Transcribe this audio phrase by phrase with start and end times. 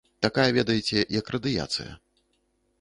[0.25, 1.93] Такая, ведаеце, як радыяцыя.